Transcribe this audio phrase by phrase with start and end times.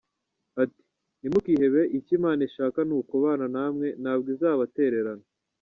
[0.63, 0.81] Ati
[1.19, 5.25] “Ntimukihebe, icyo Imana ishaka ni ukubana namwe ntabwo izabatererana”.